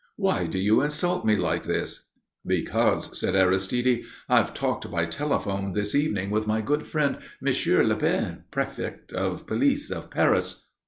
"Why 0.15 0.47
do 0.47 0.57
you 0.57 0.81
insult 0.81 1.25
me 1.27 1.35
like 1.35 1.65
this?" 1.65 2.07
"Because," 2.43 3.15
said 3.19 3.35
Aristide, 3.35 4.01
"I've 4.27 4.51
talked 4.51 4.89
by 4.89 5.05
telephone 5.05 5.73
this 5.73 5.93
evening 5.93 6.31
with 6.31 6.47
my 6.47 6.59
good 6.59 6.87
friend 6.87 7.19
Monsieur 7.39 7.83
Lepine, 7.83 8.45
Prefect 8.49 9.13
of 9.13 9.45
Police 9.45 9.91
of 9.91 10.09
Paris." 10.09 10.65